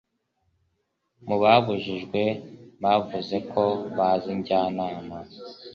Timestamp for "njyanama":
4.39-5.17